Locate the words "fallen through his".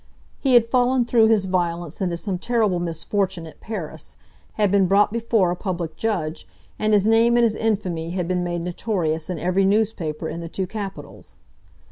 0.65-1.45